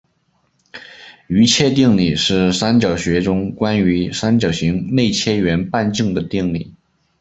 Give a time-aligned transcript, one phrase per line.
[1.27, 6.73] 余切定理是三角学中关于三角形内切圆半径的定理。